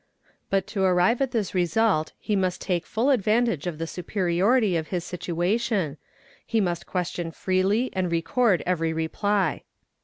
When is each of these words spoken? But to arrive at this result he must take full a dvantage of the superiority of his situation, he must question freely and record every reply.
But 0.49 0.65
to 0.73 0.81
arrive 0.81 1.21
at 1.21 1.29
this 1.29 1.53
result 1.53 2.13
he 2.17 2.35
must 2.35 2.59
take 2.59 2.87
full 2.87 3.11
a 3.11 3.19
dvantage 3.19 3.67
of 3.67 3.77
the 3.77 3.85
superiority 3.85 4.75
of 4.75 4.87
his 4.87 5.03
situation, 5.03 5.97
he 6.43 6.59
must 6.59 6.87
question 6.87 7.29
freely 7.29 7.91
and 7.93 8.11
record 8.11 8.63
every 8.65 8.93
reply. 8.93 9.61